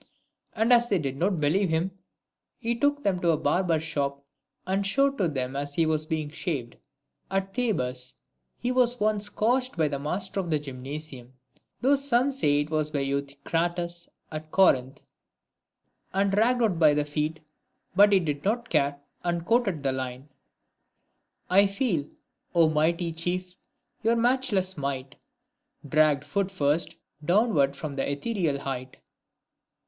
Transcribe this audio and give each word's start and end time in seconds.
And 0.53 0.73
as 0.73 0.89
they 0.89 0.97
did 0.97 1.15
not 1.15 1.39
believe 1.39 1.69
him, 1.69 1.91
he 2.57 2.73
took 2.75 3.03
them 3.03 3.19
to 3.19 3.29
a 3.29 3.37
barber's 3.37 3.83
shop, 3.83 4.25
and 4.65 4.83
showed 4.83 5.09
him 5.11 5.17
to 5.19 5.27
them 5.27 5.55
as 5.55 5.75
he 5.75 5.85
was 5.85 6.07
being 6.07 6.31
shaved. 6.31 6.75
At 7.29 7.53
Thebes 7.53 8.15
he 8.57 8.71
was 8.71 8.99
once 8.99 9.25
scourged 9.25 9.77
by 9.77 9.87
the 9.87 9.99
master 9.99 10.39
of 10.39 10.49
the 10.49 10.57
Gymnasium, 10.57 11.33
(though 11.81 11.93
some 11.93 12.31
say 12.31 12.61
it 12.61 12.71
was 12.71 12.89
by 12.89 13.01
Euthycrates, 13.03 14.09
at 14.31 14.49
Corinth), 14.49 15.01
and 16.13 16.31
dragged 16.31 16.63
out 16.63 16.79
by 16.79 16.95
the 16.95 17.05
feet; 17.05 17.39
but 17.95 18.11
he 18.11 18.19
did 18.19 18.43
not 18.43 18.69
care, 18.71 18.99
and 19.23 19.45
quoted 19.45 19.83
the 19.83 19.91
line:— 19.91 20.29
I 21.51 21.67
feel, 21.67 22.09
0 22.55 22.69
mighty 22.69 23.11
chief, 23.11 23.53
your 24.01 24.15
matchless 24.15 24.75
might, 24.75 25.13
Dragged, 25.87 26.23
foot 26.25 26.49
first, 26.49 26.95
downward 27.23 27.75
from 27.75 27.95
th' 27.95 27.99
ethereal 27.99 28.57
height. 28.61 28.97